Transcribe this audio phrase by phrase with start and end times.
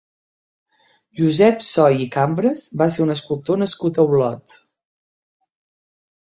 [1.19, 4.57] Josep Soy i Cambras va ser un escultor nascut a Olot.